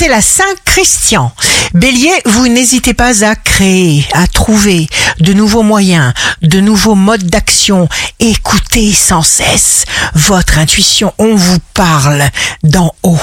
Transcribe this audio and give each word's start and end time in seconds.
c'est 0.00 0.08
la 0.08 0.22
Saint-Christian. 0.22 1.30
Bélier, 1.74 2.10
vous 2.24 2.48
n'hésitez 2.48 2.94
pas 2.94 3.22
à 3.22 3.34
créer, 3.34 4.08
à 4.14 4.26
trouver 4.26 4.88
de 5.18 5.34
nouveaux 5.34 5.62
moyens, 5.62 6.14
de 6.40 6.58
nouveaux 6.58 6.94
modes 6.94 7.24
d'action. 7.24 7.86
Écoutez 8.22 8.92
sans 8.92 9.22
cesse 9.22 9.86
votre 10.14 10.58
intuition. 10.58 11.14
On 11.16 11.36
vous 11.36 11.58
parle 11.72 12.22
d'en 12.62 12.92
haut. 13.02 13.18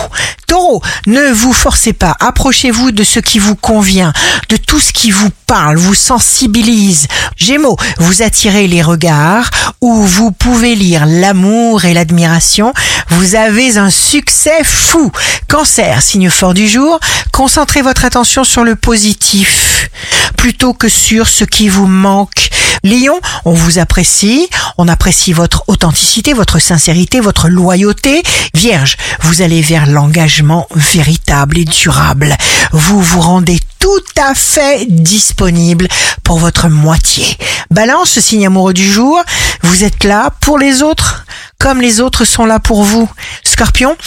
Taureau, 0.47 0.81
ne 1.05 1.31
vous 1.31 1.53
forcez 1.53 1.93
pas. 1.93 2.17
Approchez-vous 2.19 2.91
de 2.91 3.03
ce 3.03 3.19
qui 3.19 3.37
vous 3.37 3.55
convient, 3.55 4.11
de 4.49 4.57
tout 4.57 4.79
ce 4.79 4.91
qui 4.91 5.11
vous 5.11 5.29
parle, 5.45 5.77
vous 5.77 5.93
sensibilise. 5.93 7.07
Gémeaux, 7.35 7.77
vous 7.99 8.23
attirez 8.23 8.67
les 8.67 8.81
regards 8.81 9.51
où 9.81 10.01
vous 10.01 10.31
pouvez 10.31 10.73
lire 10.73 11.05
l'amour 11.05 11.85
et 11.85 11.93
l'admiration. 11.93 12.73
Vous 13.09 13.35
avez 13.35 13.77
un 13.77 13.91
succès 13.91 14.63
fou. 14.63 15.11
Cancer, 15.47 16.01
signe 16.01 16.31
fort 16.31 16.55
du 16.55 16.67
jour, 16.67 16.99
concentrez 17.31 17.83
votre 17.83 18.03
attention 18.03 18.43
sur 18.43 18.63
le 18.63 18.75
positif 18.75 19.89
plutôt 20.37 20.73
que 20.73 20.89
sur 20.89 21.27
ce 21.27 21.43
qui 21.43 21.67
vous 21.67 21.87
manque. 21.87 22.49
Lion, 22.83 23.19
on 23.45 23.53
vous 23.53 23.79
apprécie, 23.79 24.47
on 24.77 24.87
apprécie 24.87 25.33
votre 25.33 25.63
authenticité, 25.67 26.33
votre 26.33 26.59
sincérité, 26.59 27.19
votre 27.19 27.49
loyauté. 27.49 28.23
Vierge, 28.53 28.97
vous 29.21 29.41
allez 29.41 29.61
vers 29.61 29.87
l'engagement 29.87 30.67
véritable 30.75 31.57
et 31.57 31.65
durable. 31.65 32.35
Vous 32.71 33.01
vous 33.01 33.21
rendez 33.21 33.59
tout 33.79 33.87
à 34.21 34.33
fait 34.33 34.85
disponible 34.89 35.87
pour 36.23 36.39
votre 36.39 36.67
moitié. 36.67 37.37
Balance, 37.71 38.19
signe 38.19 38.47
amoureux 38.47 38.73
du 38.73 38.85
jour, 38.85 39.21
vous 39.63 39.83
êtes 39.83 40.03
là 40.03 40.31
pour 40.41 40.57
les 40.57 40.81
autres 40.81 41.25
comme 41.59 41.81
les 41.81 42.01
autres 42.01 42.25
sont 42.25 42.45
là 42.45 42.59
pour 42.59 42.83
vous. 42.83 43.09
Scorpion, 43.43 43.97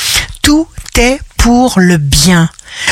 tout 0.43 0.69
est 0.97 1.19
pour 1.41 1.81
le 1.81 1.97
bien. 1.97 2.51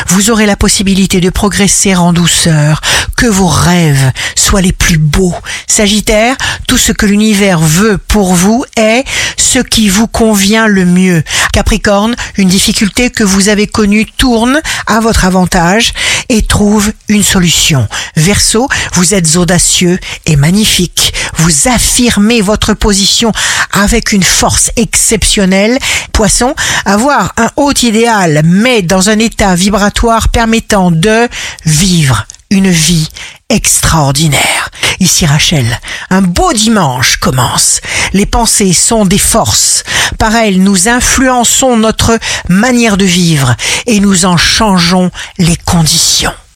Vous 0.09 0.31
aurez 0.31 0.47
la 0.47 0.57
possibilité 0.57 1.21
de 1.21 1.29
progresser 1.29 1.95
en 1.95 2.15
douceur, 2.15 2.81
que 3.15 3.27
vos 3.27 3.47
rêves 3.47 4.11
soient 4.37 4.63
les 4.63 4.73
plus 4.73 4.97
beaux. 4.97 5.35
Sagittaire, 5.67 6.35
tout 6.67 6.79
ce 6.79 6.93
que 6.93 7.05
l'univers 7.05 7.61
veut 7.61 7.99
pour 7.99 8.33
vous 8.33 8.65
est 8.77 9.05
ce 9.37 9.59
qui 9.59 9.91
vous 9.91 10.07
convient 10.07 10.67
le 10.67 10.87
mieux. 10.87 11.23
Capricorne, 11.53 12.17
une 12.39 12.49
difficulté 12.49 13.11
que 13.11 13.25
vous 13.25 13.51
avez 13.51 13.67
connue 13.67 14.07
tourne 14.07 14.61
à 14.87 15.01
votre 15.01 15.27
avantage 15.27 15.93
et 16.31 16.41
trouve 16.41 16.91
une 17.09 17.23
solution. 17.25 17.87
Verseau, 18.17 18.69
vous 18.95 19.15
êtes 19.15 19.37
audacieux 19.37 19.99
et 20.25 20.37
magnifique. 20.37 21.13
Vous 21.39 21.69
affirmez 21.69 22.41
votre 22.41 22.75
position 22.75 23.33
avec 23.73 24.13
une 24.13 24.23
force 24.23 24.71
exceptionnelle. 24.77 25.79
Poisson, 26.13 26.55
avoir 26.85 27.33
un 27.37 27.51
haut 27.57 27.73
idéal 27.83 28.43
mais 28.45 28.83
dans 28.83 29.09
un 29.11 29.19
état 29.19 29.55
vibratoire 29.55 30.29
permettant 30.29 30.91
de 30.91 31.29
vivre 31.65 32.27
une 32.51 32.71
vie 32.71 33.09
extraordinaire. 33.51 34.71
Ici 35.01 35.27
Rachel, 35.27 35.79
un 36.11 36.23
beau 36.23 36.53
dimanche 36.53 37.17
commence. 37.19 37.81
Les 38.13 38.27
pensées 38.27 38.73
sont 38.73 39.05
des 39.05 39.19
forces. 39.19 39.85
Par 40.19 40.35
elles, 40.35 40.63
nous 40.63 40.89
influençons 40.89 41.77
notre 41.77 42.19
manière 42.49 42.97
de 42.97 43.05
vivre 43.05 43.55
et 43.87 44.01
nous 44.01 44.25
en 44.25 44.37
changeons 44.37 45.11
les 45.39 45.57
conditions. 45.57 46.33